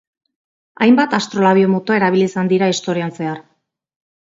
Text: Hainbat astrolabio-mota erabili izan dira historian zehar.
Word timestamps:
Hainbat 0.85 1.13
astrolabio-mota 1.19 2.01
erabili 2.01 2.27
izan 2.33 2.53
dira 2.57 2.75
historian 2.77 3.19
zehar. 3.23 3.43